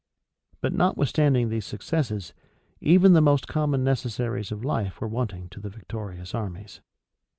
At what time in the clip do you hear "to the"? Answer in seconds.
5.49-5.69